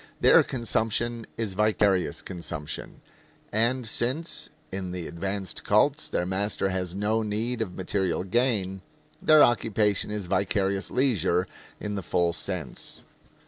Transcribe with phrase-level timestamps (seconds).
[0.19, 3.01] Their consumption is vicarious consumption;
[3.51, 8.81] and since, in the advanced cults, their master has no need of material gain,
[9.21, 11.45] their occupation is vicarious leisure
[11.79, 13.03] in the full sense.